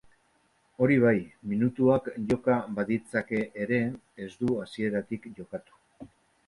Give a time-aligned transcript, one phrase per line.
[0.85, 1.19] Hori bai,
[1.51, 3.83] minutuak joka baditzake ere
[4.27, 5.81] ez du hasieratik jokatu.